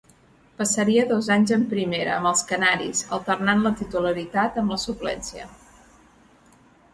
Passaria 0.59 1.01
dos 1.09 1.27
anys 1.35 1.51
en 1.57 1.65
Primera 1.73 2.15
amb 2.15 2.29
els 2.29 2.41
canaris, 2.53 3.03
alternant 3.19 3.61
la 3.67 3.73
titularitat 3.83 4.59
amb 4.63 4.75
la 4.77 4.81
suplència. 4.87 5.47